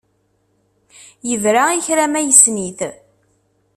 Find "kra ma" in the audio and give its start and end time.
1.85-2.19